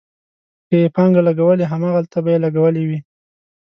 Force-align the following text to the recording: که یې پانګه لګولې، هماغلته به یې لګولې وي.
که 0.67 0.75
یې 0.81 0.87
پانګه 0.95 1.21
لګولې، 1.27 1.65
هماغلته 1.73 2.17
به 2.23 2.29
یې 2.33 2.39
لګولې 2.45 2.83
وي. 2.89 2.99